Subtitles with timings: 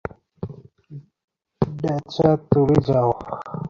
[1.61, 3.09] ডেচা, তুমি যাও।